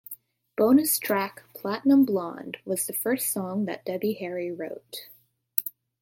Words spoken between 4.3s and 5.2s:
wrote.